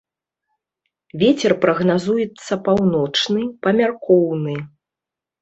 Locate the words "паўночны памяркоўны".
2.69-4.59